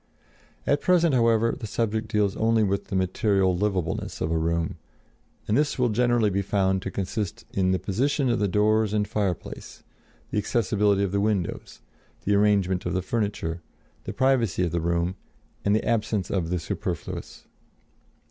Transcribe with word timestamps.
At 0.65 0.81
present, 0.81 1.13
however, 1.13 1.51
the 1.59 1.67
subject 1.67 2.07
deals 2.07 2.35
only 2.35 2.63
with 2.63 2.85
the 2.85 2.95
material 2.95 3.55
livableness 3.55 4.19
of 4.19 4.31
a 4.31 4.35
room, 4.39 4.79
and 5.47 5.55
this 5.55 5.77
will 5.77 5.89
generally 5.89 6.31
be 6.31 6.41
found 6.41 6.81
to 6.81 6.89
consist 6.89 7.45
in 7.53 7.69
the 7.71 7.77
position 7.77 8.27
of 8.27 8.39
the 8.39 8.47
doors 8.47 8.93
and 8.93 9.07
fireplace, 9.07 9.83
the 10.31 10.39
accessibility 10.39 11.03
of 11.03 11.11
the 11.11 11.21
windows, 11.21 11.81
the 12.25 12.33
arrangement 12.33 12.83
of 12.87 12.93
the 12.95 13.03
furniture, 13.03 13.61
the 14.05 14.11
privacy 14.11 14.63
of 14.63 14.71
the 14.71 14.81
room 14.81 15.17
and 15.63 15.75
the 15.75 15.85
absence 15.85 16.31
of 16.31 16.49
the 16.49 16.57
superfluous. 16.57 17.45